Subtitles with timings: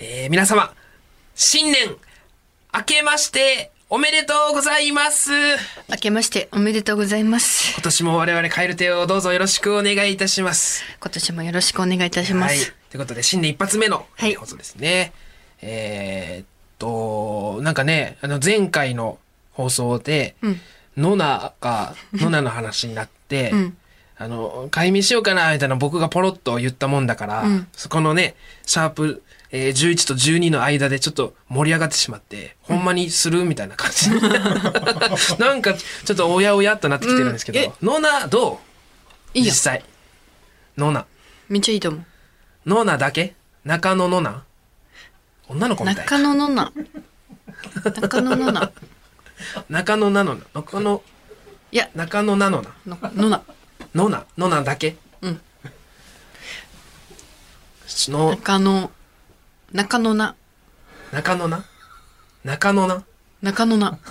[0.00, 0.72] えー皆様、
[1.34, 1.96] 新年、
[2.74, 5.30] 明けまして、おめでとうございます。
[5.88, 7.72] 明けましておめでとうございます。
[7.74, 10.82] 今年も我々カエル亭をどうぞよろしくお願いいたします。
[11.00, 12.56] 今年もよろしくお願いいたしまはい。
[12.58, 12.72] す。
[12.90, 15.12] ということで、新年一発目のはい放送ですね。
[15.62, 16.46] えーっ
[16.78, 19.18] と、なんかね、あの前回の
[19.52, 20.60] 放送で、うん
[20.96, 23.76] ノナが、ノナの話になって、 うん
[24.20, 28.34] あの、解明しようかな、みたいな僕がポロッと言ったもんだから、うんそこのね、
[28.66, 34.20] シャープ、えー11と12の間でちょっと盛り上がってしまって、ほんまにするみたいな感じで。
[35.38, 38.60] なんか、ちょっとおやおやっとなってきてるんですけど、うんえノナど
[39.34, 39.38] う？
[39.38, 39.72] いいよ実。
[39.72, 39.84] 際。
[40.76, 41.06] ノナ。
[41.48, 42.04] めっちゃいいと思う。
[42.66, 43.34] ノナだけ？
[43.64, 44.44] 中野ノナ？
[45.48, 46.04] 女の子みたい。
[46.04, 46.72] 中野のな。
[47.84, 48.70] 中野のな。
[49.70, 50.44] 中野なのな？
[50.52, 51.02] 中野、
[51.72, 52.74] いや、中野なのな？
[52.86, 53.42] ののな。
[53.94, 54.96] ノナ、ノナだけ？
[55.22, 55.40] うん。
[58.08, 58.90] の、中野、
[59.72, 60.34] 中野な。
[61.12, 61.64] 中野な
[62.44, 63.04] 中野な
[63.42, 63.98] 中野な。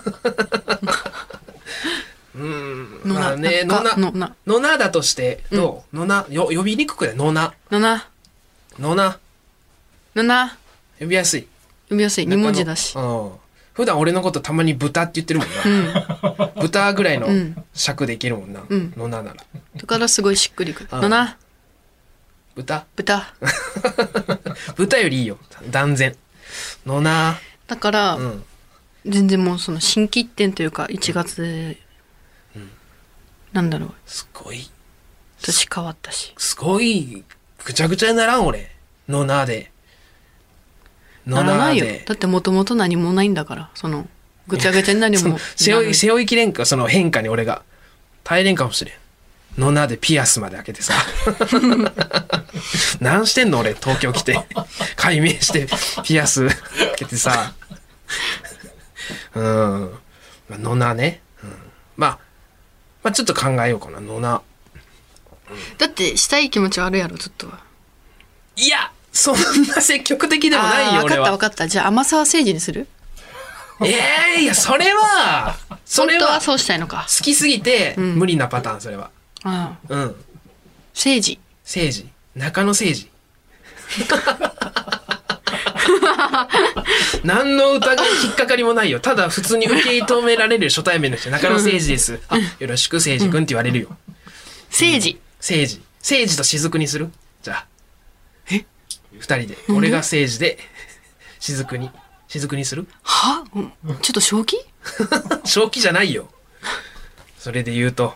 [2.35, 3.01] うん。
[3.05, 3.19] のな。
[3.21, 4.35] まあね、ノナ、中のな。
[4.45, 7.15] ノナだとして、どう、ノナ、よ、呼びにくくない？
[7.15, 7.53] ノナ。
[7.71, 8.07] のな。
[8.79, 9.17] ノナ。
[10.15, 10.57] のな。
[10.99, 11.47] 呼びやすい。
[11.85, 12.27] 読みやすい。
[12.27, 12.95] 二文字だし。
[12.95, 13.31] うん。
[13.73, 15.49] 普段俺のことたまに豚って言ってるもん
[15.93, 16.51] な。
[16.61, 18.61] 豚ぐらいのうん尺でいけるもんな。
[18.67, 19.43] うんノナなら。
[19.75, 20.89] だからすごいしっくりくる。
[20.91, 21.37] うんのな。
[22.57, 22.85] 豚？
[22.95, 23.33] 豚。
[24.75, 25.37] 豚よりいいよ。
[25.69, 26.15] 断然。
[26.85, 27.39] ノナ。
[27.67, 28.43] だから、うん。
[29.05, 31.77] 全然もうその新規一点というか、1月で、
[33.53, 33.93] なんだろう。
[34.07, 34.69] すごい。
[35.41, 36.33] 年変わったし。
[36.37, 37.23] すごい、
[37.63, 38.71] ぐちゃぐちゃにならん俺。
[39.07, 39.71] ノナで。
[41.27, 41.85] ノならないよ。
[41.85, 42.03] で。
[42.05, 44.07] だってもともと何もないんだから、その、
[44.47, 45.37] ぐちゃぐちゃになりも。
[45.55, 47.61] 背負い、背負いきれんか、その変化に俺が。
[48.23, 48.95] 耐えれんかもしれん。
[49.57, 50.93] ノナでピアスまで開けてさ。
[53.01, 54.39] 何してんの俺、東京来て。
[54.95, 55.67] 解明して、
[56.03, 56.57] ピアス開
[56.97, 57.53] けてさ。
[59.33, 59.99] うん。
[60.49, 61.21] まあ、ノナね。
[61.43, 61.49] うん、
[61.97, 62.19] まあ、
[63.03, 64.41] まあちょっと考えようかな、ノナ。
[65.77, 67.59] だってしたい気持ちはあるやろ、ずっとは。
[68.55, 69.35] いや、そん
[69.67, 71.21] な積極的でもないよ、分か。
[71.21, 71.67] った分かった。
[71.67, 72.87] じゃあ甘沢誠治にする？
[73.83, 73.95] え
[74.39, 75.55] えいや、それは、
[75.85, 77.05] それはそうしたいのか。
[77.07, 79.11] 好きすぎて、ん無理なパターン、それは。
[79.47, 79.93] ああ。
[79.93, 79.99] うん。
[79.99, 80.15] 誠
[80.95, 81.39] 治。
[81.63, 82.07] 政治。
[82.35, 83.09] 中野政治。
[87.23, 88.99] 何の疑い、引っかかりもないよ。
[88.99, 92.19] ただ普通に受け止められる初対面の人、中野政治です。
[92.29, 93.89] あ、よろしく政治君って言われるよ。
[94.71, 95.19] 誠治。
[95.39, 95.81] 政治。
[95.99, 97.09] 政治と雫にする？
[97.41, 97.65] じゃあ。
[98.51, 98.65] え？
[99.19, 99.57] 二人で。
[99.69, 100.57] 俺が政治で、
[101.39, 101.91] 雫に。
[102.27, 102.87] 雫にする？
[103.03, 103.43] は？
[103.55, 103.71] うん
[104.01, 104.57] ちょっと正気？
[105.45, 106.29] 正気じゃないよ。
[107.39, 108.15] それで言うと。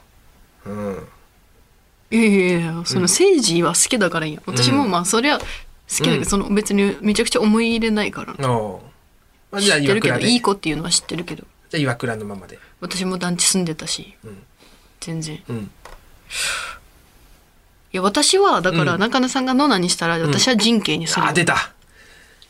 [0.66, 1.08] うん。
[2.12, 4.42] いやいやいや、その政治は好きだからいいや。
[4.46, 5.46] 私もまあそりゃ好
[5.88, 8.34] きだけど、うんその別にめちゃくちゃ思い入れないから。
[8.34, 10.20] まあ、じゃあ知ってるけど。
[10.20, 11.44] いい子っていうのは知ってるけど。
[11.70, 12.60] じゃあ岩倉のままで。
[12.80, 14.14] 私も団地住んでたし。
[14.26, 14.44] ん
[15.00, 15.36] 全然。
[15.36, 15.72] いうん。
[17.92, 21.26] や、私は、だからうん中野さんがノナにしたら、私は人形にする。
[21.26, 21.74] あ、出た。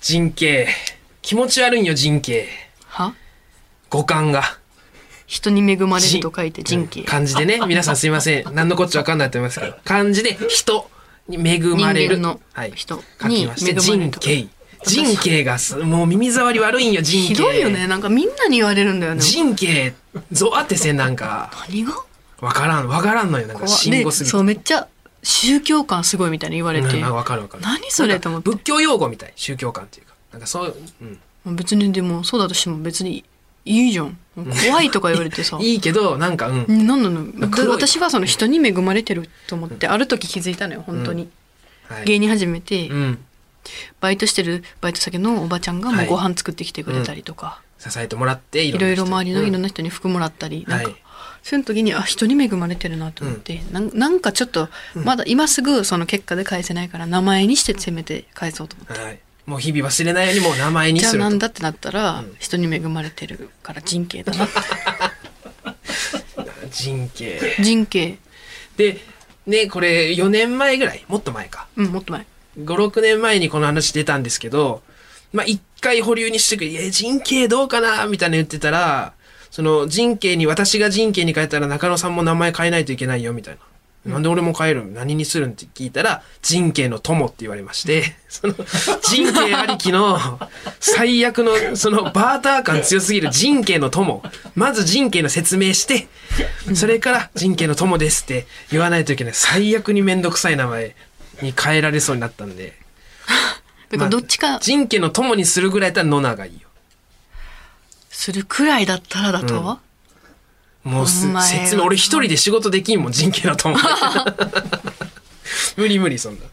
[0.02, 0.68] 人形。
[1.22, 2.48] 気持ち悪いんよ、人形。
[2.88, 3.14] は？
[3.90, 4.60] 五感が。
[5.32, 7.04] 人に恵まれると書いて人形。
[7.04, 7.62] 漢字でね。
[7.66, 8.54] 皆さんすいません。
[8.54, 9.76] 何のこっちゃわかんないと思いますけど。
[9.86, 10.92] 漢字で人
[11.30, 12.18] に恵まれる。
[12.18, 12.74] 人間のはい。
[12.76, 14.50] 人に恵まれると人形。
[14.86, 17.34] 人形がす、もう耳障り悪いんよ、人形。
[17.36, 17.88] ひどいよね。。
[17.88, 19.22] なんかみんなに言われるんだよね。
[19.22, 19.94] 人形、
[20.34, 21.50] ゾワってせん、なんか。
[21.70, 21.94] 何が？
[22.42, 23.48] わからん、わからんのよ。
[23.48, 24.90] なんか、怖信号すそう、めっちゃ
[25.24, 27.02] 宗教感すごいみたいに言われて。
[27.04, 27.64] わかるわかる。
[27.64, 29.34] 何それと思って仏教用語みたい。
[29.38, 30.14] 宗教観っていうか。
[30.34, 31.56] なんかそういう、うん。
[31.56, 33.24] 別にでも、そうだとしても別に
[33.66, 34.18] いいじゃん。
[34.66, 35.58] 怖いとか言われてさ。
[35.62, 36.66] いいけど、なんか、うん。
[36.68, 37.28] うんなの
[37.70, 41.24] 私はその人に恵まれてると思って、ある時気づいたのよ、本当に。
[41.24, 41.32] はい
[42.06, 43.20] 芸人始めて、うん。
[44.00, 50.96] バイトしてるバイト先のおばちゃんがもはいうご飯作ってきてくれたりとか、支えてもらって、いいろいろ人周りのいろんなな人に服もらったり、なんか、はい
[51.44, 59.02] そういう時に、あ、人に恵まれてるなと思って、なんなんかちょっと、まだ今すぐその結果で返せないから、名前にしてせめて返そうと思って。
[59.02, 59.20] はい。
[59.46, 61.14] もう日々忘れないようにもう名前にじゃあ。
[61.14, 64.48] なんだってなったら、人に恵まれてるから人形だな。
[66.72, 67.56] 人形。
[67.60, 68.18] 人形。
[68.78, 68.98] で、
[69.48, 71.68] ね、これ4年前ぐらい、もっと前か。
[71.76, 72.26] うん、もっと前。
[72.60, 74.82] 5、6年前にこの話出たんですけど、
[75.34, 78.06] まあ、一回保留にしてくれ、え、人形どうかな？
[78.08, 79.14] みたいな言ってたら、
[79.50, 83.60] その人形に、私が人形に変えたら中野さんも名前変えないといけないよ、みたいな。
[84.06, 84.84] なんで俺も変える？
[84.84, 85.52] ん何にするん？
[85.52, 88.56] って聞いたら、人形の友って言われまして、 その、
[89.04, 90.40] 人形ありきの、
[90.80, 94.24] 最悪の、その、バーター感強すぎる人形の友。
[94.56, 96.08] まず人形の説明して、
[96.74, 99.34] それから人形の友ですって言わないといけない。
[99.36, 100.96] 最悪にめんどくさい名前
[101.44, 102.74] に変えられそうになったんで。
[103.92, 106.70] だからどっちか人家の友にするぐらいだったらノナがいいよ。
[108.10, 109.91] するくらいだったらだと、もうす
[110.84, 113.76] お前は説明、俺一人で仕事できんもん、人家の友。
[115.78, 116.46] 無理無理、そんな。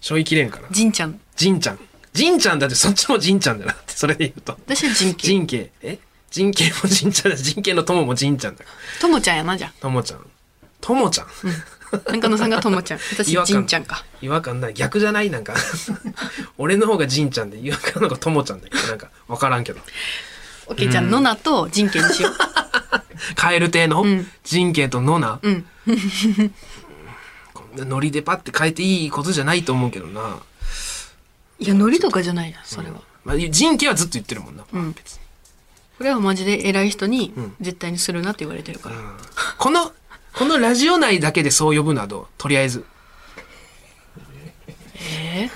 [0.00, 0.64] しょいきれんから。
[0.70, 1.18] じんちゃん。
[1.36, 1.78] じんちゃん。
[2.12, 4.52] じんちゃんだってそっちもじんちゃんだなって、それで言うと。
[4.66, 5.28] 私は人家。
[5.28, 5.98] 人家、え？
[6.30, 8.76] 人家もじんちゃんだし、人家の友もじんちゃんだから。
[9.00, 10.26] ともちゃんやな、じゃともちゃん。
[10.80, 11.26] ともちゃん。
[11.26, 11.30] あ。
[12.12, 13.00] 中野さんがともちゃん。
[13.12, 14.04] 私じんちゃんか。
[14.22, 14.74] 違和感ない。
[14.74, 15.30] 逆じゃない？
[15.30, 15.54] なんか。
[16.58, 18.76] 俺の方がじんちゃんで、違和感の方がともちゃんだけ？
[18.76, 19.80] ど、なんか、わからんけど。
[20.70, 22.32] オッケー、じゃあ、ノナと人家にしよう。
[23.34, 24.04] カエル亭の？
[24.04, 25.66] ん人家とノナ、うん。
[27.52, 30.38] こんなノリでパッて変えていいことじゃないと思うけどな。
[31.58, 33.00] いや、ノリとかじゃないな、それは。
[33.24, 34.62] まあ、人家はずっと言ってるもんな。
[34.62, 35.20] ん別に
[35.98, 38.96] これはマジで偉い人にん絶対にするなって言われてるから。
[39.58, 39.92] この、
[40.32, 42.84] このラジオ内だけでそう呼ぶのはどうとりあえず。
[45.34, 45.50] え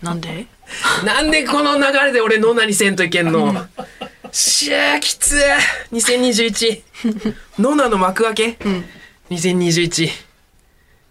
[0.00, 0.46] ー、なんで？
[1.04, 3.66] なんでこの流れで俺ノナにせんといけんの？
[4.34, 5.40] しゃーきつー
[5.92, 6.82] 2021
[7.58, 8.58] ノナの幕開け、
[9.28, 10.08] 2021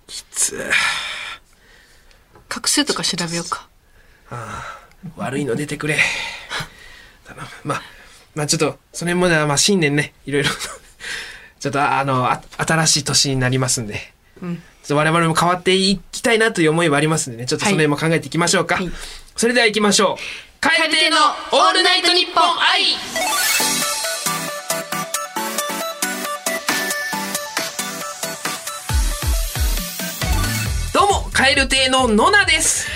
[0.07, 0.71] きつー
[2.49, 3.69] 画数とか調べようか。
[5.17, 5.97] 悪いの出てくれ。
[7.63, 7.81] まあ
[8.33, 10.49] まあちょっとそれまではまあ新年ねいろいろ。
[11.59, 13.99] ちょっとあのあ新しい年になりますんで、
[14.41, 14.55] うん。
[14.55, 18.89] ちょっと我々も変わっていきたいなという思いはありますんでねちょっとその辺も考えていきましょうか、はい。
[19.35, 21.17] それでは行きましょう蛙亭の
[21.53, 22.93] オールナイトニッポン愛
[30.93, 32.87] どうも蛙亭のノナです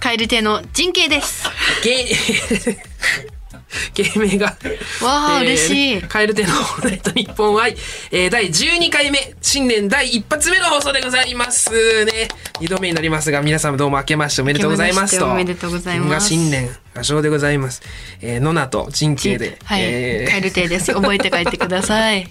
[0.00, 1.48] 蛙亭の人形です。
[1.84, 2.06] 芸
[3.96, 4.46] 芸名が
[5.02, 6.02] わあ、嬉しい。
[6.02, 7.74] カエル亭のオールナイトニッポン愛、
[8.10, 12.28] えー、第12回目、新年第一発目の放送でございますね。
[12.60, 15.30] 二度目になりますが、皆様どうも明けましておめでとうございますと。
[15.30, 17.82] おめでとうございますが新年、合唱でございます。
[18.20, 19.58] えー、ノナと人形で。
[19.64, 19.80] はい。
[19.82, 20.92] え蛙亭です。
[20.92, 22.28] 覚えて帰ってください。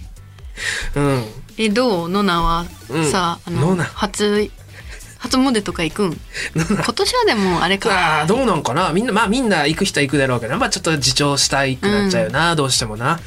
[0.94, 1.26] ーうん。
[1.58, 4.52] え、どうノナはうんさ、あの、初、
[5.26, 6.18] 初詣とか行くん？
[6.56, 8.22] 今年はでもあれあか。
[8.22, 8.94] あ、どうなんかな？
[8.94, 13.20] みんな、まあみんな行く人は行くだろうけど、まあちょっと自重したいくなっちゃうよな、どうしてもな。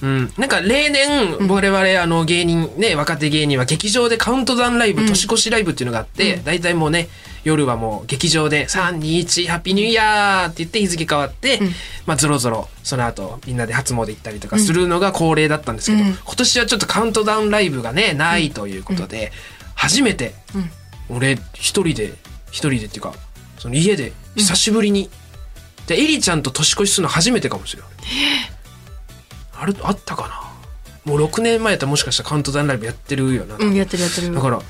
[0.00, 0.32] うん。
[0.38, 7.08] なんか例年、我々、あの、芸人、ね、若手芸人は劇場でカウントダウンライブ、年越しライブっていうのがあって、大体もうね、
[7.42, 11.58] 夜はもう劇場で、3、2、1、ハッピーニューイヤーって言って日付変わって、
[12.06, 16.14] まあゾロゾロ、その後、みんなで初詣行ったりとかするのが恒例だったんですけど、うん。
[16.14, 19.32] 今年はちょっとカウントダウンライブがね、ないということで、
[19.74, 20.70] 初めて、うん
[21.10, 22.14] 俺一人で
[22.50, 23.14] 一人でっていうか
[23.58, 25.10] その家で久しぶりに、
[25.86, 27.90] でエリちゃんと年越しするの初めてかもしれない
[29.60, 31.12] あるあったかな？
[31.12, 34.34] もう6年前やったらもしかしたらカウントダウンライブやってるよな、うん、やってるやってる。
[34.34, 34.60] だから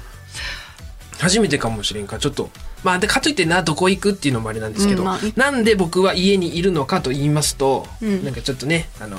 [1.19, 2.17] 初めてかもしれんか。
[2.17, 2.51] らちょっと
[2.85, 8.25] まあでかといってなどこ行くっていうのもあれなんですけど、うんまあなんで僕は家にいるのかと言いますと、うん。
[8.25, 9.19] なんかちょっとねあの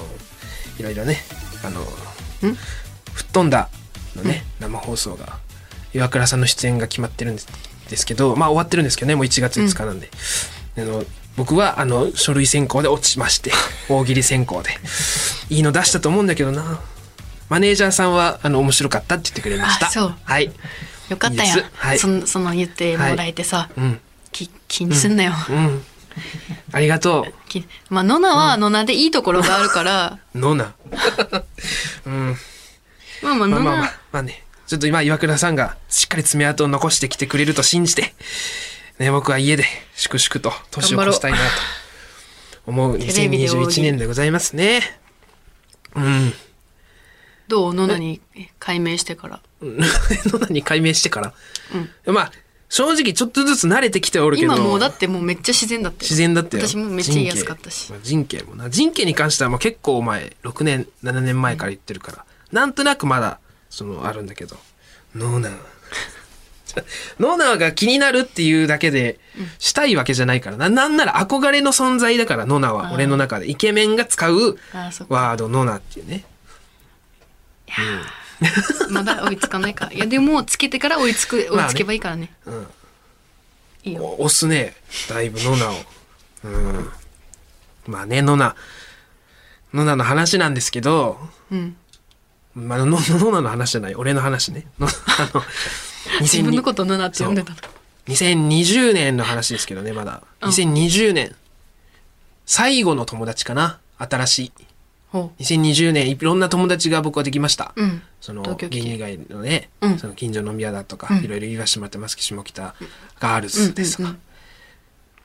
[0.79, 1.17] いろいろね
[1.63, 2.55] あのん？
[3.13, 3.69] 吹っ飛んだ
[4.15, 5.37] のね、生放送が
[5.93, 7.47] 岩倉さんの出演が決まってるんです
[7.89, 10.09] ですけどまあ終わってるんですけどねもう1月5日なんで、
[10.77, 11.03] あの
[11.39, 13.51] 僕はあの書類選考で落ちまして
[13.87, 14.71] 大喜利選考で。
[15.49, 16.81] いいの出したと思うんだけどな。
[17.47, 19.87] マネージャーさんはあの面白かったって言ってくれました。
[19.87, 20.15] あそう。
[20.23, 20.51] はい。
[21.09, 21.63] よかったやん。
[21.73, 21.99] はい。
[21.99, 23.99] そのその言ってもらえてさ、うん。
[24.31, 25.33] き気にすんなよ。
[25.49, 25.83] うん。
[26.73, 30.73] ありがときまあ、ノナはノナでいいところがあるから、う ノナ。
[32.05, 32.37] うん。
[33.21, 38.13] まあまあ、ノナまあまあまあ、まあね、ちょっと今岩倉さんがしっかり爪痕を残してきてくれると信じて、
[38.99, 41.43] ね、僕は家で粛々と年を越したいなと
[42.67, 44.81] 思うテレビで大喜利2021年でございますね。
[45.95, 46.33] うん。
[47.47, 47.73] どう？
[47.73, 48.21] ノナに
[48.59, 49.41] 解明してから。
[49.59, 51.33] 野田に解明してか
[52.05, 52.13] ら。
[52.13, 52.31] まあ、
[52.69, 54.53] 正直ちょっとずつ慣れてきておるけど。
[54.53, 56.67] 今もうだってもうめっちゃ自然だったよ自然だったよ。
[56.67, 58.19] 私もめっちゃ言いやすかったし人。
[58.19, 58.69] 家人家もな。
[58.69, 64.57] 人家に関してはもう結構前、6年、7年前から言ってるから、なんとなくまだ、その、あるんだけど、
[65.15, 65.57] ノーナー。
[67.19, 69.19] ノーナーが気になるっていうだけで、
[69.57, 70.69] したいわけじゃないからな。
[70.69, 72.91] なんなら憧れの存在だから、ノーナーは。
[72.93, 73.49] 俺の中で。
[73.49, 74.57] イケメンが使う。
[75.09, 76.25] ワード、ノーナーっていうね。
[78.89, 79.89] まだ追いつかないか。
[79.91, 82.31] いや、でも、つけてから追いつく、追まあねいつけばいいからね。
[82.45, 82.67] うん。
[83.83, 84.03] いいよ。
[84.03, 84.75] お押すね。
[85.09, 85.73] だいぶノナを。
[86.43, 86.91] うん。
[87.87, 88.55] まあね、ノナ。
[89.73, 91.19] ノナの話なんですけど、
[91.51, 91.75] うん。
[92.67, 93.95] まあ、ノノナの話じゃない。
[93.95, 94.65] 俺の話ね。
[94.79, 94.87] の
[95.17, 95.43] あの、
[96.21, 97.57] 自分の2020ことノナって呼んでたの。
[98.07, 100.23] 2020年の話ですけどね、まだ。
[100.41, 101.35] うん2020年。
[102.45, 103.79] 最後の友達かな。
[103.97, 104.51] 新しい。
[105.11, 107.73] ほ2020年、いろんな友達が僕はできました。
[107.75, 107.83] う。
[107.83, 108.01] うん。
[108.21, 112.75] その芸人以外のね、うんその近所飲み屋だとか、うんいろいろ言わせてもらってますけど下北
[113.19, 114.21] ガールズですとか、うんうん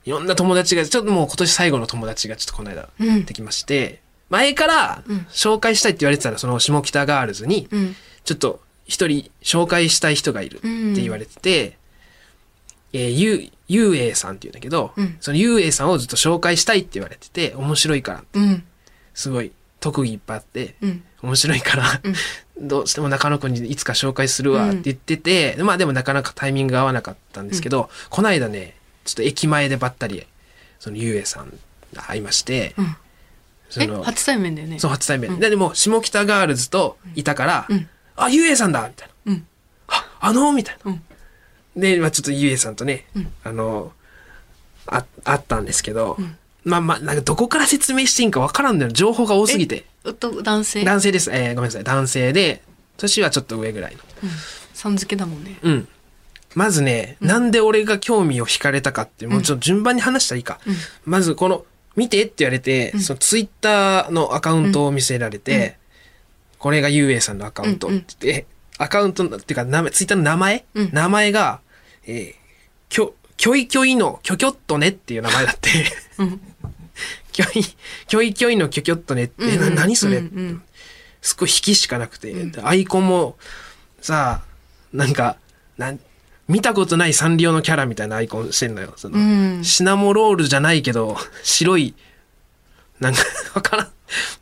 [0.04, 4.00] いろんな友達が、ちょっともう今年最後の友達がちょっとこの間うんできまして、
[4.30, 5.18] 前からうん。
[5.30, 7.96] 紹介したいって言われてたら、その下北ガールズに、うん。
[8.24, 10.68] ちょっと一人紹介したい人がいるって
[11.02, 11.78] 言われてて、
[12.92, 15.16] えーゆう、ゆうえいさんって言うんだけど、うん。
[15.20, 18.64] そのゆうえいさんをずっと紹介したいって言われてて、面白いから、うん。
[19.14, 21.02] すごい特技いっぱいあって、うん。
[21.22, 21.84] 面白いから、
[22.60, 30.26] どうしても中野くんにいつか紹介するわって言ってて、まあでもなかなかタイミングが合わなかったんですけど、この間ね、ちょっと駅前でばったり、
[30.78, 31.52] そのゆうえいさん
[31.94, 32.74] が会いまして、
[33.76, 35.38] え初対面だよねそう、初対面。
[35.40, 39.33] で、でも、下北ガールズといたから、うんあ、ゆうえいさんだみたいな。
[39.33, 39.47] うん
[39.88, 40.92] あ、あのみたいな。
[40.92, 41.02] うん
[41.76, 43.92] で、まあちょっとゆうえいさんとね、うんあの、
[44.87, 48.92] あ、あったんですけど、んまあまあ、なんかどこから説明していいんかわからんのよ。
[48.92, 49.85] 情報が多すぎて。
[50.06, 50.85] えと男性？
[50.85, 51.30] 男性です。
[51.33, 51.85] えーごめんなさい。
[51.85, 52.62] 男性で、
[52.97, 53.99] 年はちょっと上ぐらいの。
[54.23, 54.30] うん
[54.73, 55.88] さん付けだもんねうん。
[56.54, 60.61] まずね、なんで俺が興味を惹かれたかって、もうちょっと順番に話したらいいか。
[60.66, 61.64] うんまずこの、
[61.96, 63.00] 見てって言われて、ん。
[63.00, 65.78] そのツイッターのアカウントを見せられて、
[66.58, 68.46] これがゆうえいさんのアカウントって言って、
[68.78, 70.90] アカウントのっていうか名前、ツイッターの名前、うん。
[70.92, 71.60] 名前が、
[72.06, 72.34] えー、
[72.88, 75.70] きょ、きょいきょいのきょきょっとねっていう名前だって。
[76.18, 76.40] うん。
[77.32, 77.64] きょい、
[78.06, 79.74] きょいきょいのきょきょっとねって、えなうん。
[79.74, 80.62] 何それ、うんうん。
[81.20, 83.36] すごい引きしかなくて、アイコンも
[84.00, 84.42] さ
[84.92, 85.36] なんか
[85.78, 85.98] なん
[86.48, 88.92] 見たことないサンリオのキャラみたいなアイコンしてんのよ。
[88.96, 89.22] その、う
[89.60, 89.64] ん。
[89.64, 91.94] シナモロールじゃないけど白い
[93.00, 93.22] なんか
[93.54, 93.88] わからん。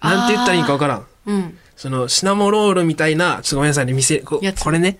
[0.00, 1.06] なんて言ったらいいかわからん。
[1.26, 1.58] うん。
[1.76, 4.98] そのシナモロールみたいなちょっとごめんなさいね見せここれね。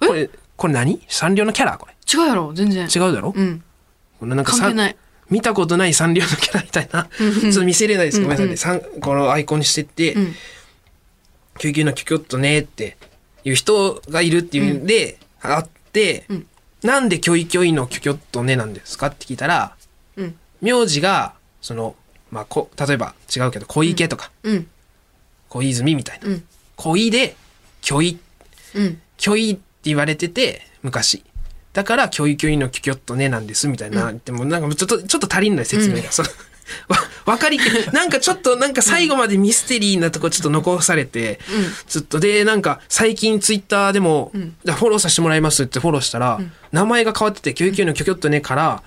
[0.00, 0.06] え？
[0.06, 1.00] これこれ何？
[1.08, 1.78] サンリオのキャラ？
[1.78, 1.94] これ。
[2.12, 2.86] 違うやろ全然。
[2.94, 3.62] 違うだろ、うん。
[4.20, 4.96] このなんかさ関係ない。
[5.30, 8.20] 見たことないサンリオのキャラみたいな、ちょっと見せれないです。
[8.20, 8.56] ごめんなさいね。
[8.56, 10.34] さんこのアイコンにしてって、うん。
[11.58, 12.98] 救急のキョキョッとねって
[13.44, 15.70] いう人がいるっていうんで、あって、
[16.28, 16.46] うん。
[16.82, 19.76] なんでキョイキョイのキョキョッとねなんですかって聞いたら、
[20.16, 20.36] うん。
[20.60, 21.94] 名字が、その、
[22.30, 24.66] まあ、こ、例えば違うけど、小池とか、うん。
[25.48, 26.28] 小泉みたいな。
[26.28, 26.44] うん。
[26.76, 27.36] 小井で、
[27.82, 28.18] キョイ、
[28.74, 29.00] うん。
[29.16, 31.24] キョイって言われてて、昔。
[31.72, 34.06] だから、キョイキョイのキョキョッとねなんです、みたいな。
[34.06, 36.10] 言っても、なんかちょっと、ちょっと足りんない説明が。
[36.88, 37.62] わ、わかりき、
[37.92, 41.38] なんかちょっと、なんか最後までミステリーなとこちょっと残されて、
[41.88, 44.54] ちょっとで、なんか最近ツイッターでも、ん。
[44.64, 46.40] じゃあフォローさせてもらいますってフォローしたら、
[46.72, 48.82] 名前が変わってて、キョイキョイのキョキョッとねから、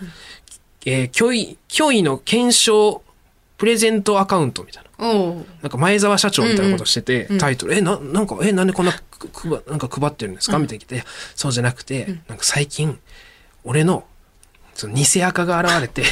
[0.86, 3.02] えー、キョイ、キョイの検証
[3.58, 4.90] プレゼントアカウントみたいな。
[5.62, 10.58] なんか前澤社長みたいなことしてて、タイトル、え、な、なんか、え、なんでこんなく、くば、なんか配ってるんですか？
[10.60, 11.04] みたいなて、
[11.36, 13.00] そうじゃなくて、なんか最近、
[13.64, 14.06] 俺の、
[14.76, 16.04] その偽赤が現れて、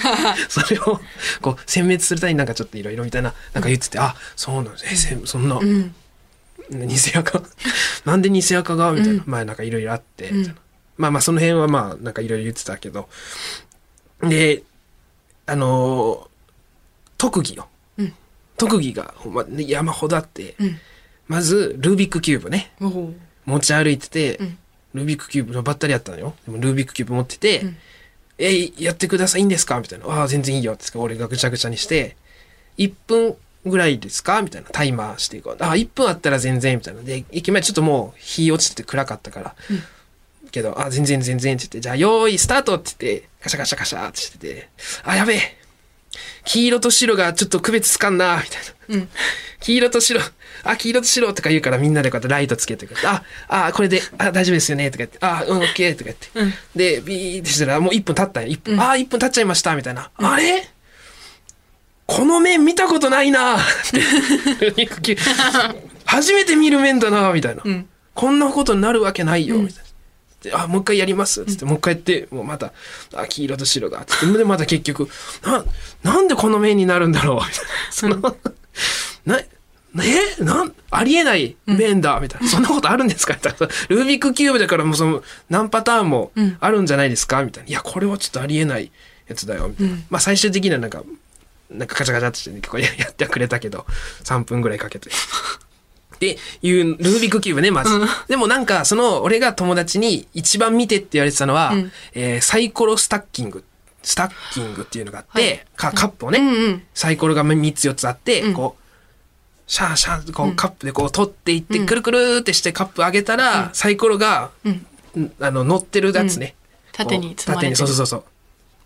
[0.48, 1.00] それを、
[1.42, 4.86] こう、殲滅するためになんかちょっといろいろみたいな、なんか言ってて、あ、そうなんです。
[4.90, 5.94] え、せそんな、うん
[6.70, 7.42] 偽赤
[8.06, 8.92] なんで偽赤が？
[8.92, 9.22] みたいな。
[9.26, 10.32] まあなんかいろいろあって。
[10.96, 13.10] まあまあその辺はまあなんかいろいろ言ってたけど。
[14.22, 14.62] で、
[15.44, 16.28] あのー
[17.18, 17.68] 特技よ。
[17.98, 18.14] うん
[18.56, 20.78] 特技がまね山ほどあって、うん
[21.28, 22.72] まずルービックキューブね。
[23.44, 24.58] 持ち歩いてて、うん
[24.94, 26.34] ルービックキューブのばったりやったのよ。
[26.46, 27.76] でもルービックキューブ持ってて、うん
[28.38, 29.78] え、やってくださいいいんですか？
[29.80, 30.06] みたいな。
[30.06, 30.74] ああ、全然いいよ。
[30.74, 32.16] って俺がぐちゃぐちゃにして、
[32.78, 34.42] 1分ぐらいですか？
[34.42, 34.68] みたいな。
[34.70, 35.56] タイマーしていこう。
[35.60, 37.02] ああ、1分あったら全然、みたいな。
[37.02, 39.54] で、駅前ちょっともう日落ちてて暗かったから。
[40.50, 44.68] けど、あ、全然全然って言って、じゃあ、用意スタートって言って、カシャカシャカシャってしてて、
[45.04, 45.58] あ、やべえ。
[46.44, 48.96] 黄色と白がちょっと区別つかんな、みたいな。
[48.96, 49.08] うん
[49.60, 50.20] 黄色と白、
[50.64, 56.28] あ、黄色と白とか言うからみんなでこうやってライトつけてくれて、あ、あ、これで、あ、大丈夫ですよね、とか言って、あ、うん、オッケー、とか言って。
[56.34, 58.48] うんで、ビーってしたら、もう1分経ったよ。
[58.48, 58.80] 1分。
[58.80, 60.10] あ、1分経っちゃいました、みたいな。
[60.16, 60.68] あれ？
[62.06, 63.58] この面見たことないなっ
[64.74, 64.86] て
[66.04, 67.62] 初めて見る面だな、みたいな。
[67.62, 69.81] んこんなことになるわけないよ、みたいな。
[70.42, 71.44] であ、もう一回やります。
[71.46, 72.72] つって、もう一回やって、もうまた、
[73.14, 74.04] あ、黄色と白が。
[74.04, 75.08] つって、で、また結局、
[75.44, 75.64] な、
[76.02, 77.58] なんでこの面になるんだろうみたいな。
[77.90, 78.36] その、
[79.24, 79.38] な、
[80.04, 82.48] えなん、ありえない面だ、みたいな。
[82.48, 83.34] そんなことあるんですか？
[83.34, 83.68] みたいな。
[83.88, 87.44] ルービックキューブだからもうその、何パターンもあるんじゃないですか？
[87.44, 87.68] みたいな。
[87.68, 88.90] いや、これはちょっとありえない
[89.28, 89.96] やつだよ、みたいな。
[90.08, 91.02] まあ最終的にはなんか、
[91.70, 93.84] なんかカチャカチャってして、ね、結構ややってはくれたけど、
[94.24, 95.10] 3分ぐらいかけて。
[96.22, 97.90] っていう、ルービックキューブね、まず。
[98.28, 101.92] でもなんか、その、俺が友達に一番見てって言われてたのは、うん。
[102.14, 103.64] えーサイコロスタッキング。
[104.02, 105.64] スタッキングっていうのがあって、はい。
[105.76, 106.82] かカップをね、うんうん。
[106.94, 108.54] サイコロが3つ4つあって、うん。
[108.54, 108.82] こう、
[109.66, 114.86] シャーシャーこうカップでこう取っていって、くるくるってしてカップ上げたら、サイコロが、うん。
[115.24, 116.54] んあの、乗ってるやつね。
[116.92, 117.76] 縦に縦に、積まれてる。
[117.76, 118.24] そうそうそうそう。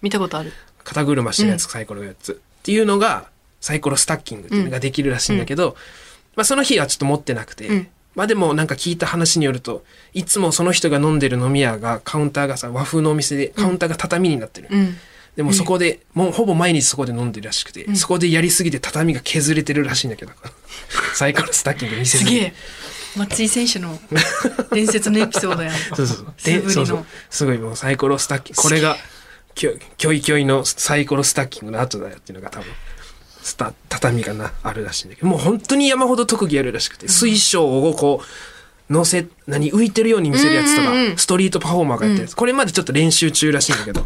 [0.03, 0.53] 見たことある。
[0.85, 2.33] 肩車してるやつ、サイコロのやつ。
[2.33, 3.29] っていうのが、
[3.61, 5.77] サイコロスタッキングっていうのができるらしいんだけど、
[6.37, 7.89] まあその日はちょっと持ってなくて、うん。
[8.15, 14.69] まあでもなんか聞いた話によると、いつもその人が飲んでる飲み屋がカウンターがさ、和風のお店でカウンターが畳になってる。
[14.71, 14.97] うん。
[15.37, 20.33] でもそこで、もうほぼ毎日そこで飲んでるらしくて、そこでやりすぎて畳が削れてるらしいんだけど、
[21.15, 22.55] サイコロスタッキング見せるすげえ。
[23.17, 23.99] 松井選手の
[24.73, 25.75] 伝説のエピソードやん。
[25.95, 26.71] そうそうそう。
[26.71, 27.07] そうそう。
[27.29, 28.63] すごいもうサイコロスタッキング。
[28.63, 28.97] これが、
[29.55, 29.73] きょ
[30.13, 32.71] いきょいのサイコロスタッキングの後だよっていうのが多分、
[33.47, 41.17] スタ、畳がな、あるらしいんだけど、もう本当に山ほど特技あるらしくて、水晶をこう、乗せ、何、浮いてるように見せるやつとか、うんうんうん。
[41.17, 42.35] ストリートパフォーマーがやってるやつ。
[42.35, 44.05] これまでちょっと練習中らしいんだけど、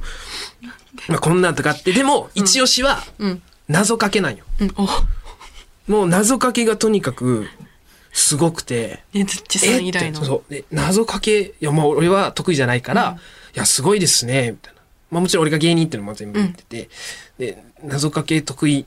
[1.08, 3.42] まあこんなんとかあって、でも、一押しは、うん。
[3.66, 4.44] 謎かけなんよ。
[4.60, 4.74] うん。
[4.76, 5.90] お。
[5.90, 7.48] もう謎かけがとにかく、
[8.12, 10.42] すごくて、ねずっちさん以来の。
[10.70, 13.18] 謎かけいやまあ俺は得意じゃないから、
[13.54, 14.80] いやすごいですねみたいな、
[15.10, 16.90] まあ、もちろん俺が芸人っていうのも全部言ってて、
[17.38, 18.84] で謎かけ得意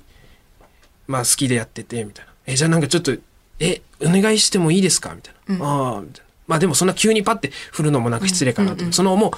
[1.07, 2.31] まあ好きでやっててみたいな。
[2.45, 3.13] えじゃあなんかちょっと
[3.59, 5.13] えお願いしてもいいですか？
[5.15, 6.29] みたいな、ああみたいな。
[6.47, 9.31] まあでもそんな急にパッて振るのもなんか失礼かなと、そのもう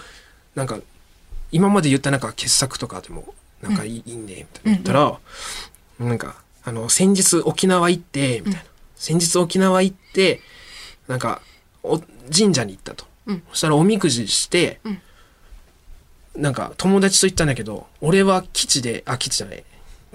[0.57, 0.79] なんか
[1.51, 5.19] 今まで言ったなんか傑作とかでもなんかいい,、いいんでみたいな言ったら、
[5.99, 10.41] なんかあの先日沖縄行ってみたいな、先日沖縄行って
[11.07, 11.41] なんか
[11.83, 11.99] お
[12.35, 13.43] 神社に行ったと、うん。
[13.51, 14.99] そしたらおみくじして、ん。
[16.35, 19.63] なんか友達と行ったんだけど俺は吉であ吉じゃない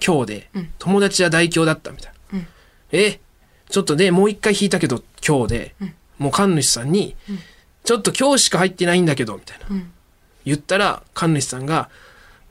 [0.04, 0.73] 今日で、うん。
[0.78, 2.47] 友達は大凶だったみたいな、うん。
[2.92, 3.21] え
[3.69, 5.95] ちょっとでもう一回引いたけど今日で、ん。
[6.19, 7.16] もう神主さんに、
[7.85, 9.90] ちょっと今日しか入ってないんだけどみたいな、うん。
[10.45, 11.88] 言ったら神主さんが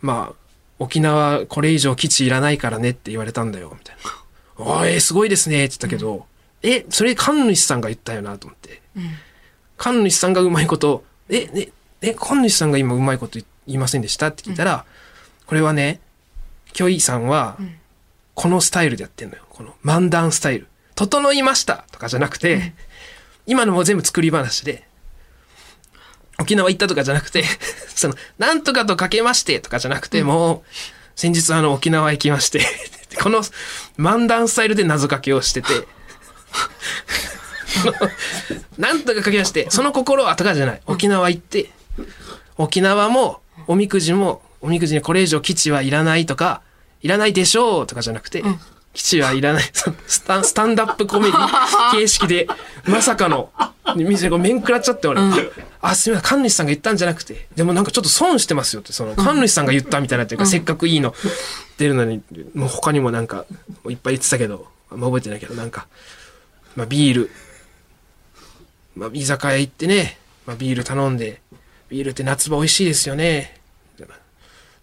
[0.01, 0.35] まあ
[0.79, 4.11] 沖縄これ以上基地いらないからねって言われたんだよみたいな
[4.57, 6.25] 「おいすごいですね」って言ったけど、
[6.63, 8.81] えそれ神主さんが言ったよなと思って。
[8.95, 9.11] うん。
[9.77, 11.69] 神主さんがうまいこと「えね
[12.01, 14.85] え神主さんが今うまいこと言いませんでした?」って聞いたら、
[15.45, 16.01] これはね
[16.73, 17.75] キョイさんはん。
[18.35, 19.43] このスタイルでやってんのよ。
[19.49, 22.73] この漫談スタイル「整いました」とかじゃなくて、
[23.45, 24.87] 今のも全部作り話で
[26.39, 27.43] 沖縄行ったとかじゃなくて、
[27.93, 30.69] その、なんとかとかけましてとかじゃなくて、もう、
[31.15, 32.65] 先日あの沖縄行きまして、
[33.21, 33.43] この
[33.97, 35.67] 漫談スタイルで謎かけをしてて、
[38.79, 40.81] なんとかかけまして、その心はとかじゃない。
[40.85, 41.71] 沖縄行って、
[42.57, 46.61] 沖縄も、おみくじも、おみくじにこれ以上基地はいらないとか、
[47.01, 48.43] いらないでしょうとかじゃなくて、
[48.93, 49.63] 基地はいらない、
[50.07, 52.47] スタンスタンダップコメディ 形式で、
[52.85, 53.51] まさかの、
[53.95, 55.21] 面食らっちゃって俺、
[55.81, 61.13] あ、すみません、神主さんが言ったんじゃなくて、でもなんかちょっと損してますよって、その、神主さんが言ったみたいなっていうか、せっかくいいの。
[61.77, 62.21] 出るのに、
[62.53, 63.45] もう他にもなんか、
[63.87, 65.87] いっぱい言ってたけど、あんま覚えてないけど、なんか、
[66.75, 67.31] まあビール、
[68.95, 71.41] まあ居酒屋行ってね、まあビール頼んで、
[71.89, 73.58] ビールって夏場美味しいですよね。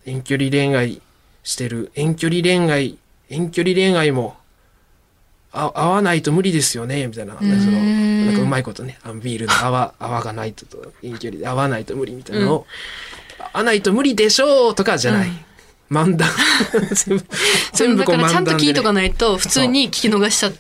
[0.07, 1.03] 遠距離恋愛
[1.43, 2.97] してる、遠距離恋愛、
[3.29, 4.37] 遠距離恋愛も、
[5.53, 7.35] あ合わないと無理ですよね、みたいな。
[7.35, 7.43] なん。
[7.43, 12.67] かそのなんかうまいことね、あのビールの泡、泡がないとと、遠距離で合わないと無理みたいなのを、
[13.53, 15.46] 合わないと無理でしょうとかじゃない。
[15.91, 16.29] 漫談。
[17.73, 20.55] 全部、こうだからちゃんと聞いとかないと普通に聞き逃しちゃう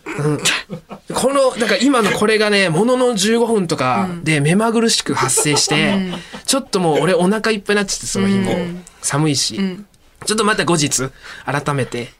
[1.12, 6.12] この、だから今のこれがね、ものの15分とかで目まぐるしく発生して、
[6.45, 8.53] ちょっともう俺お腹いっぱいになっちゃって、その日も。
[8.53, 8.85] うん。
[9.03, 9.87] 寒いし、ん。
[10.25, 11.11] ちょっとまた後日、
[11.45, 12.12] 改めて、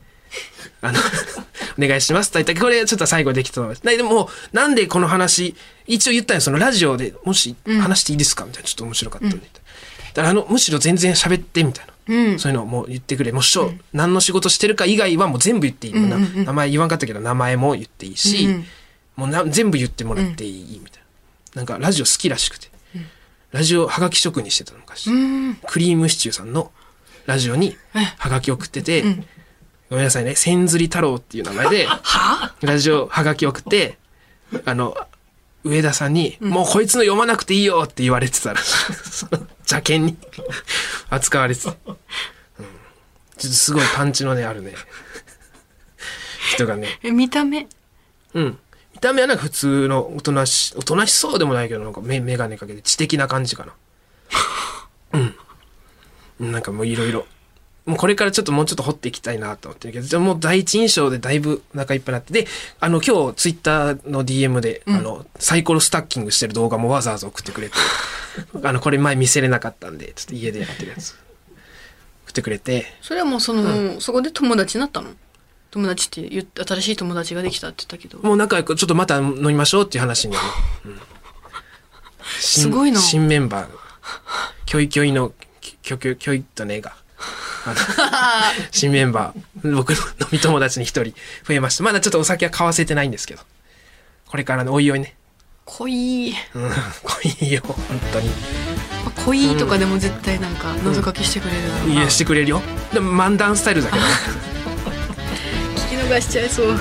[0.83, 0.99] あの、
[1.79, 3.97] お願いしますと言ったこれちょっと最後できたと思います。
[3.97, 5.55] でも、なんでこの話、
[5.87, 8.45] 一応言ったよ、そのラジオでもし話していいですか？
[8.45, 9.31] みたいな、ちょっと面白かったん。
[9.31, 9.37] で。
[9.37, 9.43] だ
[10.15, 11.93] からあの、むしろ全然喋ってみたいな。
[12.09, 12.39] うん。
[12.39, 13.33] そういうのをもう言ってくれ。
[13.33, 15.95] もうしょ、何の仕事してるか以外はもう全部言っていい。
[15.95, 16.35] うんうんうん。
[16.39, 18.65] な名前言わんかったけど名前も言っていいし、うんうん。
[19.17, 21.03] もうな全部言ってもらっていいみたい
[21.55, 21.61] な。
[21.61, 22.69] なんかラジオ好きらしくて。
[23.53, 25.11] ラジオはがき職人してたの昔。
[25.11, 25.55] うん。
[25.67, 26.71] クリームシチューさんの
[27.27, 29.25] ラジオにえはがき送ってて、ん。
[29.89, 33.99] ごめんなさいね、千釣り太郎っていう名前で、はラジオはがき送って、
[34.65, 34.97] あの、
[35.63, 38.61] 上田さんに、もうこいつの読まなくていいよって言われてたら
[39.69, 40.17] 邪険に
[41.09, 41.86] 扱われてて、うん
[43.39, 44.75] ちょっとすごいパンチのね、あるね、
[46.53, 47.67] 人がね、え見た目？
[48.35, 48.59] うん。
[48.95, 53.73] 見た目はなんか普通のおとなし、おとなしそうでもないけど、なんか目、眼鏡かけて知的な感じかな。
[56.41, 56.53] うん。
[56.53, 57.27] なんかもういろいろ。
[57.85, 62.49] もうこれからちょっともうちょっと掘っていきたいなと思ってるけど、じゃあもう第一印象でだいぶお腹いっぱいになって、で、
[62.81, 67.75] あの今日ツイッターの DM で、あの、サイコロスタッキングしてる動画もわざわざ送ってくれて、
[68.65, 71.17] あの、これ前見せれなかったんで、ちょっと家でやってるやつ。
[72.37, 75.11] 送ってくれて、それはもうその、そこで友達になったの？
[75.71, 78.23] 友達って言って新しい友達ができたって言ったけど。
[78.23, 80.49] もう仲良くちょっとまた飲みましょうっていう話にはね、
[80.87, 81.01] うん
[82.41, 82.99] 新すごいな。
[82.99, 83.71] 新メンバー。
[84.65, 86.97] キョイキョイのキョキョキョイとねが。
[87.65, 87.77] あの
[88.73, 89.77] 新メンバー。
[89.77, 91.15] 僕の飲み友達に一人。
[91.47, 91.85] 増えました。
[91.85, 93.43] まだちょっとお酒は買わせてないんですけど。
[94.27, 95.17] これからのおいおいね。
[95.65, 96.35] 濃い。
[96.55, 96.71] うん。
[97.03, 97.77] 濃いよ本
[98.13, 98.31] 当に
[99.17, 102.63] あ恋とかでも絶対なんか謎かけしてくれるだろうな、いやしてくれるよ。
[102.93, 104.03] でも漫談スタイルだけど。
[105.77, 106.79] 聞き逃しちゃいそう。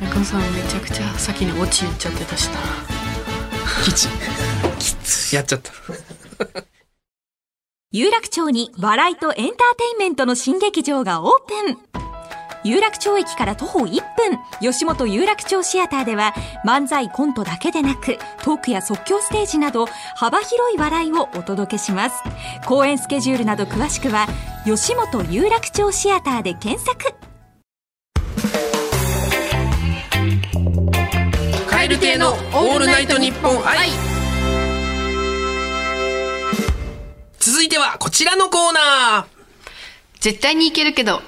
[0.00, 2.58] 中野さんめちゃくちゃ先にオチ言っちゃってたしな。
[3.84, 5.72] キチやっちゃった。
[7.90, 11.93] 有楽町に笑いとエンターテインメントの新劇場がオープン
[12.64, 14.38] 有楽町駅から徒歩1分。
[14.60, 22.16] 吉本有楽町シアターでは漫才コントだけでなくトークや即興ステージなど幅広い笑いをお届けします。
[22.66, 24.26] 公演スケジュールなど詳しくは
[24.64, 27.14] 吉本有楽町シアターで検索。
[31.70, 33.90] 蛙亭のオールナイトニッポン愛。
[37.38, 39.34] 続いてはこちらのコーナー。
[40.20, 41.20] 絶対にいけるけど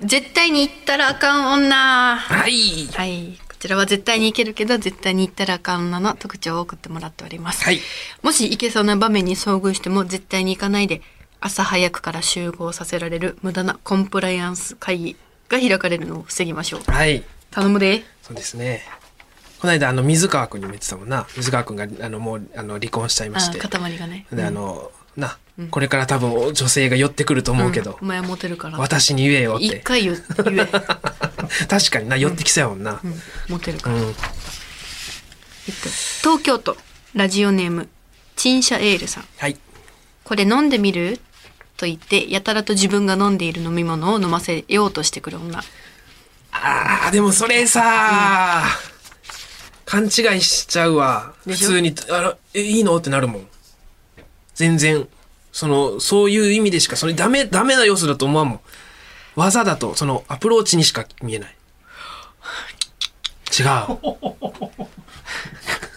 [0.00, 2.16] 絶対に行ったらあかん女。
[2.16, 2.86] はい。
[2.92, 3.38] はい。
[3.48, 7.80] こちらは絶対にいけるけど絶対に行ったらあかん女の特徴を送ってもらっております、はい。
[8.22, 11.00] もし行けそうな場面に遭遇しても絶対に行かないで
[11.40, 15.16] 朝早くから集合させられる無駄なコンプライアンス会議
[15.48, 16.80] が開かれるのを防ぎましょう。
[16.90, 17.22] はい。
[17.50, 18.04] 頼むで。
[18.20, 18.82] そうですね。
[19.60, 21.26] この間あの水川君にも言ってたもんな。
[21.34, 23.58] 水川君があのもうあの離婚しちゃいまあして。
[23.58, 24.26] 塊がね。
[24.30, 25.38] であのな、
[25.70, 27.96] これから多分女性が寄ってくると思うけど、ん。
[28.02, 28.78] お前はモテるから。
[28.78, 29.64] 私に言えよって。
[29.66, 30.66] 一回言う言え、
[31.68, 33.00] 確かにな寄ってきそうやもんな。
[33.02, 34.14] うん、モテるから、うん、えっと、
[36.22, 36.76] 東京都
[37.14, 37.88] ラジオネーム
[38.36, 39.24] チンシャエールさん。
[39.38, 39.56] はい。
[40.24, 41.20] これ飲んでみる？
[41.76, 45.62] と言ってやたらと自分が飲んでいる飲み物を飲ませようとしてくる女。
[46.52, 48.62] あーでもそれさ
[49.84, 50.06] 勘違
[50.38, 51.34] いしちゃうわ。
[51.42, 51.68] 普でしょ？
[51.70, 52.96] 通にあらえいいの？
[52.96, 53.48] ってなるもん
[54.54, 55.06] 全然
[55.52, 58.60] そのそういう意味でしかそれダメダメな要素だと思わんもん。
[59.36, 61.56] 技だとそのアプローチにしか見えない。
[63.58, 63.66] 違う。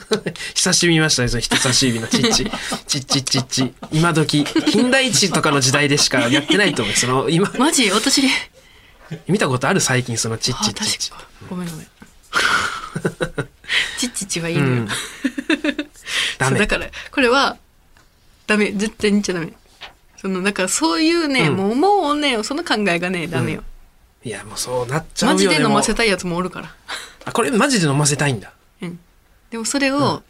[0.56, 2.50] 久しぶりに見ましたねその人差し指のチッチ。
[2.88, 3.74] チッチッチッチ。
[3.92, 6.96] 今時近代一とかの時代でしかやってないと思う。
[6.96, 7.52] その今。
[7.58, 7.90] マジ？
[7.92, 8.30] 私で。
[9.28, 11.12] 見たことある最近そのチッあチッチッチ。
[11.50, 11.88] ごめんごめん。
[13.98, 14.88] チッチッチはいいのよ、うん。
[16.58, 17.58] だからこれは
[18.48, 18.72] ダメ。
[18.72, 19.54] 絶対に言っちゃダメ。
[20.18, 21.56] そのだからそういうね、うん。
[21.56, 23.64] もうもうねその考えがねダメよ、
[24.24, 26.74] いやもうそうなっちゃうよマジで飲ませたたいやつもおるから。
[27.26, 28.52] あこれマジで飲ませたいんだ。
[28.82, 29.00] うん。
[29.52, 30.24] でもそれを、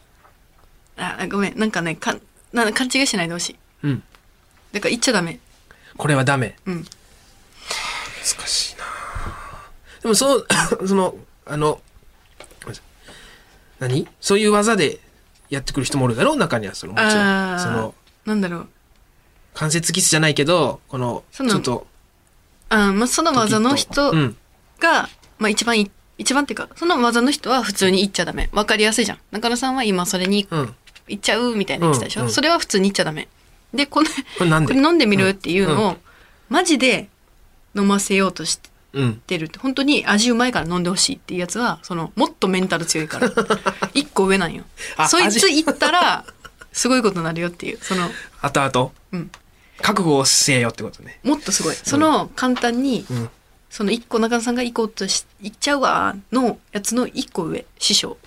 [0.97, 1.57] あごめん。
[1.57, 2.17] なんかねか
[2.51, 3.55] な勘違いしないでほしい。
[3.83, 4.03] うん。
[4.73, 5.39] だから言っちゃダメ。
[5.95, 6.57] これはダメ。
[6.65, 6.83] うん。
[6.83, 8.83] 難しいな。
[10.01, 10.47] でもそう
[10.85, 11.79] そのあの
[12.63, 12.83] ごめんなさい
[13.79, 14.07] 何？
[14.19, 14.99] そういう技で
[15.49, 16.37] やってくる人もおるだろう？
[16.37, 17.55] 中にはそのもちろあー。
[17.55, 17.95] んその
[18.27, 18.67] なんだろう。
[19.53, 21.87] 関節キスじゃないけどこのちそのょっと
[22.69, 24.37] あーまあその技の人うん。
[24.79, 25.09] が、
[25.39, 28.49] まあ一番い一番っていうかその技の人は普通に言っちゃダメ。
[28.51, 29.19] わかりやすいじゃん。
[29.31, 30.75] 中野さんは今それにうん。
[31.07, 32.27] 言っちゃうみたいな言ってたでしょ、うん。
[32.27, 33.29] うんそれは普通に言っちゃダメ。
[33.73, 35.97] でこのこれこれ飲んでみるっていうのを、うん。
[36.49, 37.07] マジで
[37.75, 39.21] 飲ませようとしてうん。
[39.29, 43.31] るって本当に味うまいから飲んでほしいっていうやつはそのもっとメンタル強いから。
[43.93, 44.65] 一個上なんよ。
[44.97, 45.63] あそいつ味。
[45.63, 46.25] 言ったら
[46.77, 48.07] すごいことになるよっていうその
[48.41, 48.91] 後々？
[49.11, 49.31] うん。
[49.81, 51.19] 覚悟をせよってことね。
[51.23, 51.75] もっとすごい。
[51.75, 53.29] その簡単に、うん。
[53.69, 58.17] その一個中野さんが行こうとし行っちゃうわのやつの一個上師匠。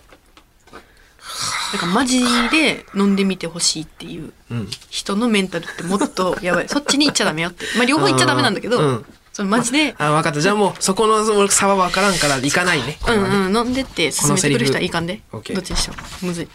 [1.73, 4.69] だからマジで飲んでみてほしいっていううん。
[4.91, 6.69] 人のメンタルってもっとやばい。
[6.71, 7.65] そっちに行っちゃダメよって。
[7.77, 9.07] まあ両方行っちゃダメなんだけど、うん。
[9.33, 10.41] そのマジであ分かった。
[10.41, 12.99] じゃあもうそこの差は分からんから行かないね。
[13.01, 13.57] こうんうん。
[13.57, 15.21] 飲んでって進めてくる人はいいかんで。
[15.33, 16.27] どっちでしょう。
[16.27, 16.49] むずい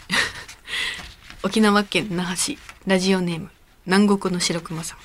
[1.46, 3.50] 沖縄県那覇市ラジオネーム
[3.86, 4.98] 南国の白熊さん。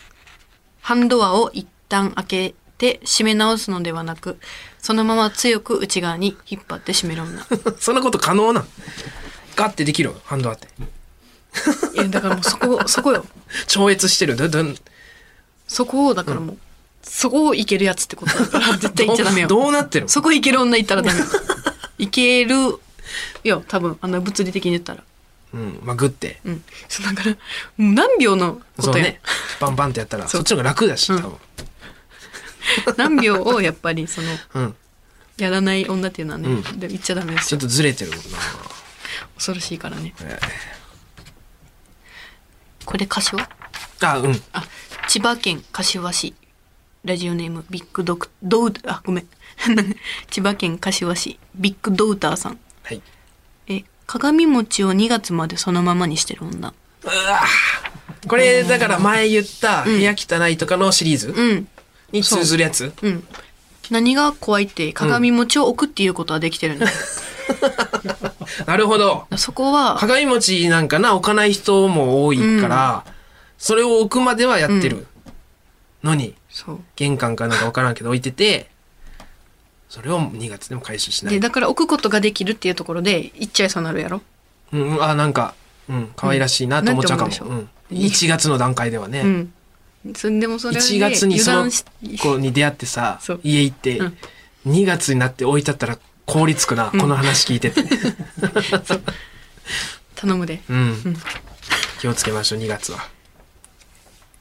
[0.81, 4.39] ハンドアを一旦開けて閉め直すのではなく
[4.79, 7.47] そのまま強く内側に引っ張って閉める女。
[7.79, 8.69] そんなこと可能なん
[9.55, 10.15] ガッてできる？
[10.25, 10.67] ハンドあって。
[11.93, 13.27] いやだからもうそこ そこよ。
[13.67, 14.35] 超越してる？
[14.35, 14.75] どどん？
[15.69, 16.59] そこをだからもう、
[17.03, 19.47] そこをいけるやつってことだから 絶対言っちゃダメよ。
[19.49, 20.09] どうなってるの？
[20.09, 21.19] そこいける女いったらダメ。
[21.21, 21.27] よ
[21.99, 22.55] いける
[23.45, 25.05] よ多分あの物理的に言ったら
[25.53, 26.41] うんまあグッて。
[26.45, 26.65] うん。
[26.89, 27.37] そうだから
[27.79, 29.21] 何秒のことよ、そうね。
[29.61, 31.23] バンバンってやったらそっちの方が楽だし多うん。
[31.23, 31.39] 分。
[32.97, 34.77] 何秒をやっぱりそのうん。
[35.39, 36.79] やらない女っていうのはね、うん。
[36.81, 37.59] で言っちゃダメですよ。
[37.59, 38.23] ちょっとずれてるもんな。
[39.35, 40.15] 恐ろしいからね。
[40.23, 40.39] え
[42.85, 43.43] これ柏？
[43.43, 43.47] ー
[44.09, 44.43] あうん。
[44.53, 44.65] あ
[45.09, 46.35] 千葉県柏市。
[47.03, 49.27] ラジオネームビッグドクドウあごめん。
[50.31, 52.59] 千葉県柏市ビッグドウターさん。
[52.83, 52.97] はい。
[52.99, 53.01] え
[54.11, 56.75] 鏡餅を2月までそのままにしてる女。
[57.05, 57.41] うわ
[58.27, 61.69] これだから前言った部屋汚いとかのシリーズうん。
[62.11, 62.93] に通ずるやつ？
[63.03, 63.09] う。
[63.09, 63.25] ん。
[63.89, 66.93] 何が怖いって鏡餅を置くっていうことはできてるんだよ、
[68.67, 69.29] なるほど。
[69.37, 73.05] そこは、鏡餅なんかな、置かない人も多いから、
[73.59, 75.07] それを置くまではやってる。
[76.03, 76.81] のに、そう。
[76.97, 78.70] 玄関かなんかわからんけど置いてて、
[79.91, 81.41] それを2月でも回収しなで、い。
[81.41, 84.23] だから置くことができるっていうところで、行っちゃいそうなるやろ？
[84.73, 85.55] うん、うんあ、なんか、
[85.89, 87.31] うん、可愛らしいなと思っちゃうかも。
[87.31, 87.31] う。
[87.31, 89.21] んでしょ1月の段階ではね。
[89.21, 89.53] うん。
[90.15, 91.71] そでもそれで1月にその
[92.19, 94.17] 子に出会ってさ家行って、うん
[94.67, 97.83] 2月になって置いてあったら凍りつくな、この話聞いてて。
[100.15, 100.61] 頼むで。
[100.69, 101.17] うん。
[101.99, 103.09] 気をつけましょう、2月は。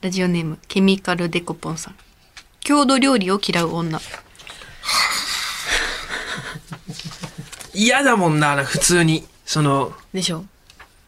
[0.01, 1.95] ラジオネーム、ケミカルデコポンさん。
[2.65, 4.01] 郷土料理を嫌う女。
[7.81, 9.25] 嫌だもんな、普通に。
[9.45, 10.45] その、でしょ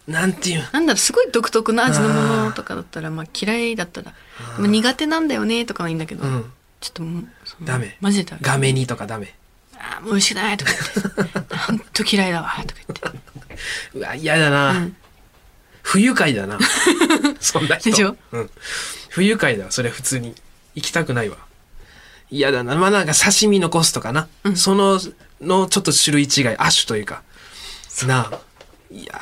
[0.07, 2.13] なんていうなんだろう、すごい独特な味のも
[2.45, 4.13] のとかだったら、まあ嫌いだったら、
[4.55, 6.51] でも苦手なんだよねとかはいいんだけど、うん。
[6.79, 7.25] ちょっともう、
[7.63, 8.39] ダメマジでダメ。
[8.41, 9.33] 画面にとかダメ。
[9.77, 13.19] あーもう美味しくないとか言って、 ほんと嫌いだわ、とか言って。
[13.95, 14.71] うわ、嫌だな。
[14.71, 14.95] うん
[15.83, 16.59] 不愉快だな。
[17.41, 17.89] そんな人。
[17.89, 18.15] でしょ？
[18.33, 18.49] うん。
[19.09, 20.35] 不愉快だわ、それは普通に。
[20.75, 21.37] 行きたくないわ。
[22.29, 22.75] 嫌だな。
[22.75, 24.27] まあなんか刺身残すとかな。
[24.55, 25.01] その、
[25.41, 27.23] のちょっと種類違い、亜種というか。
[28.05, 28.39] なあ。
[28.91, 29.13] いや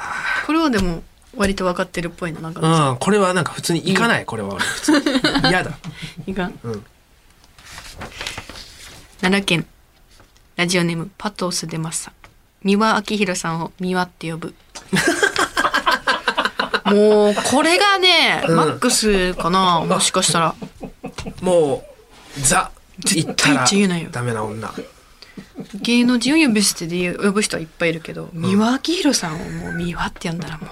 [0.46, 1.04] これはでも、
[1.36, 2.62] 割と分かってるっぽいな、なんか。
[2.62, 4.64] ーうん、これはなんか普通に行かない、これは俺。
[4.64, 5.06] 普通に。
[5.50, 5.78] 嫌だ。
[6.26, 6.86] いかんうん。
[9.22, 9.66] 奈良県
[10.56, 12.14] ラジオネームパトスデマスさん
[12.64, 14.56] 三輪明宏さんを三輪って呼ぶ
[16.86, 20.56] もうこれがね、うんマックスかなもしかしたら
[21.42, 21.84] も
[22.38, 24.74] う、ザ、絶対行ったら言っちゃ言えないよダメな女。
[25.76, 30.70] 芸能人を呼び捨てで呼ぶ人はいっぱいいるけど、三輪明宏さんをもう三輪って呼んだらもう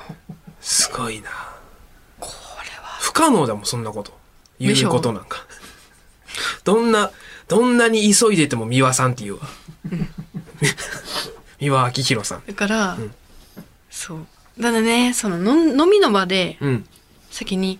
[0.61, 1.29] すごいな。
[2.19, 2.29] こ
[2.63, 4.17] れは不可能だもん、そんなこと。
[4.59, 5.45] 言うことなんか。
[6.63, 7.11] どんな、
[7.47, 9.41] どんなに急いでても三輪さんって言うわ。
[11.59, 12.43] 三輪明宏さん。
[12.45, 13.13] だから、ん
[13.89, 14.27] そう
[14.61, 16.85] ただねそのの飲みの場でうん。
[17.29, 17.79] 先に、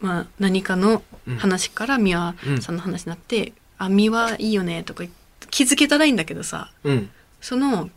[0.00, 1.02] まあ、何かの
[1.38, 5.25] 話から三輪さんの話になって「あ三輪いいよね」とか言って
[5.56, 7.10] 気づけたらいいんだけどさうん。
[7.40, 7.88] その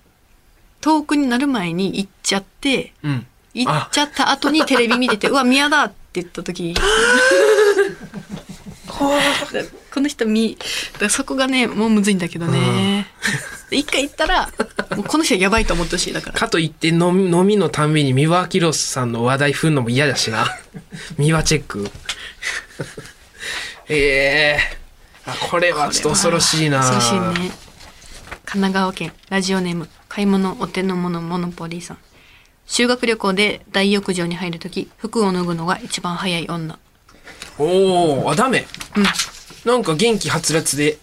[0.79, 3.27] 遠くになる前に行っちゃってうん。
[3.53, 6.73] 行っちゃった後にテレビ見てて「うわ宮だ!」って言った時
[8.87, 10.57] この人み
[10.93, 13.07] だからそこがねもうむずいんだけどね
[13.69, 14.49] で一回行ったら
[14.95, 20.45] もうこの人やばいと思ってほしいだからかといって飲み飲みのたんびに三輪明宏さんの話題振るのも嫌だしな。
[21.17, 21.91] 三輪チェック。
[23.89, 24.79] ええ
[25.31, 26.79] あ、これはちょっと恐ろしいな。
[26.79, 27.51] 恐ろしいね
[28.45, 31.97] 神奈川県ラジオネーム買い物お手の物モノポリーさん。
[32.65, 36.79] 修学旅行で大浴場に入るとき服を脱ぐのが一番早い女。
[37.57, 38.65] おお、あ、ダメ。
[38.95, 39.03] うん。
[39.65, 40.97] なんか元気はつらつで。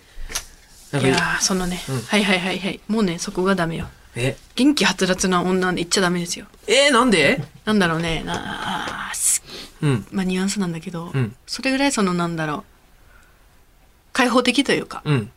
[0.93, 2.81] なんかいやーそのね、はいはいはいはい。
[2.89, 3.89] もうねそこがダメよ。
[4.15, 6.47] え、元気はつらつな女で言っちゃダメですよ。
[6.67, 7.45] えー、なんで？
[7.65, 8.23] なんだろうね。
[8.25, 9.43] なあす
[9.83, 10.07] うん。
[10.11, 11.37] まあニュアンスなんだけど、うん。
[11.47, 12.65] それぐらいそのなんだろう
[14.17, 15.03] 開放的というか。
[15.05, 15.31] うん。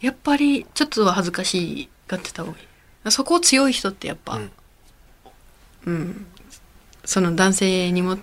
[0.00, 3.10] やっぱりちょっとは恥ずかしがってた方がいい。
[3.10, 4.52] そこ強い人ってやっぱうん。
[5.86, 6.26] うん、
[7.04, 8.16] その男性にも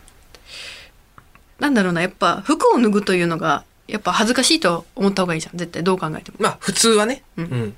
[1.59, 5.57] なんだろうなやっぱ服を脱ぐというのがやっぱ恥ずかしいと思った方がいいじゃん。
[5.57, 6.37] 絶対どう考えても。
[6.39, 7.23] まあ、普通はね。
[7.35, 7.45] うん。
[7.45, 7.77] うん。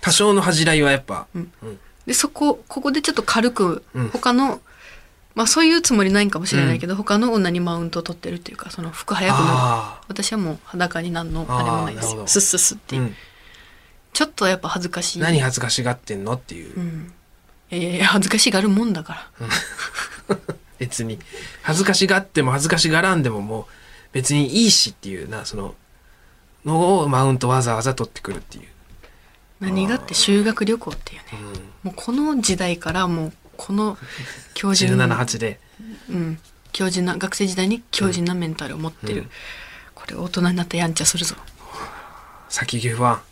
[0.00, 1.26] 多少の恥じらいはやっぱ。
[1.34, 1.52] うん。
[1.62, 1.78] うん。
[2.06, 4.08] でそこここでちょっと軽くうん。
[4.10, 4.60] 他の、
[5.36, 12.08] まあそういうつもりないんかもしれないけど、他の女にマウントを取ってるっていうかその服早く脱ぐあ私はもう裸になんのあれもないです。
[12.08, 12.98] スッスッスッってあ。
[12.98, 13.14] いう、うん。
[14.14, 15.20] ちょっとやっぱ恥ずかしい。
[15.20, 16.74] 何恥ずかしがってんのっていう。
[16.74, 17.12] うん。
[17.70, 20.36] いやいやいや恥ずかしがるもんだから。
[20.78, 21.18] 別に。
[21.60, 23.64] 恥ずかしがっても恥ずかしがらんでももう
[24.12, 25.74] 別にいいしっていうな、その、
[26.64, 28.64] のをマウントわざわざ取ってくるっていう。
[29.60, 31.60] 何がって修学旅行っていうね。
[31.82, 33.98] もうこの時代からもうこの
[34.54, 35.60] 強靭17、な8で。
[36.10, 36.38] うん、
[36.72, 39.30] 強靭な学生時代に強靭なメンタルを持ってる、うん
[39.96, 41.34] これ大人になったらやんちゃするぞ
[42.50, 43.22] 先牛は。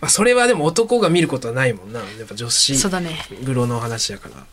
[0.00, 2.00] まあ、それはでも男が見ることはないもんな。
[2.00, 4.46] やっぱ女子そうだね風呂の話やから。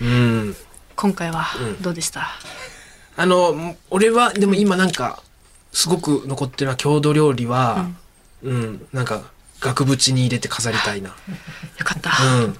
[0.00, 0.56] うん。
[0.96, 2.28] 今回はうんどうでした、
[3.16, 5.22] あの、俺は、でも今なんか、
[5.72, 7.90] すごく残ってるのは郷土料理は、
[8.42, 11.10] うん、なんか、額縁に入れて飾りたいな。
[11.78, 12.58] よかった、うん。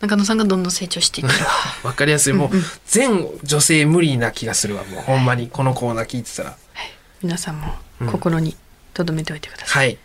[0.00, 1.50] 中野さんがどんどん成長していってるわ
[1.90, 2.32] わかりやすい。
[2.32, 2.50] もう、
[2.86, 4.84] 全女性無理な気がするわ。
[4.84, 6.56] もう、ほんまに、このコーナー聞いてたら。
[7.22, 7.74] 皆さんも
[8.10, 8.56] 心に
[8.94, 9.98] 留めておいてください、はい。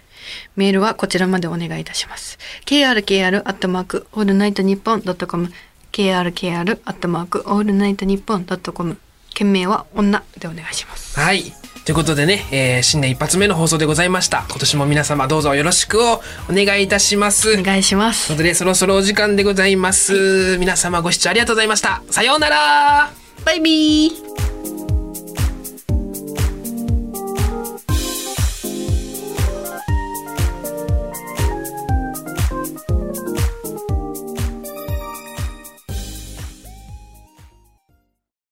[0.55, 5.51] メールはこちらまでお願いいたします krkr アットマークオールナイトニッポンドットコム
[5.91, 8.97] krkr アットマークオールナイトニッポンドットコム
[9.33, 11.43] 件名は女でお願いしますはい。
[11.85, 14.45] ということでね、えー新年一発目の放送でございました。
[14.49, 16.19] 今年も皆様どうぞよろしくをお
[16.49, 17.59] 願いいたします。
[17.59, 20.57] お願いしますということで、そろそろお時間でございます。
[20.57, 22.01] 皆様ご視聴ありがとうございました。
[22.09, 23.11] さようなら
[23.45, 24.84] バイビー